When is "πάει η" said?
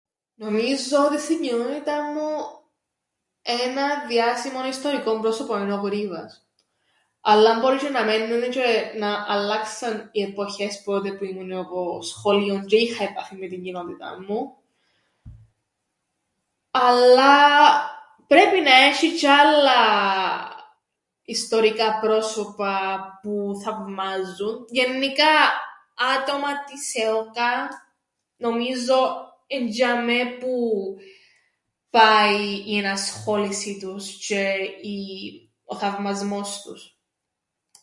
31.89-32.77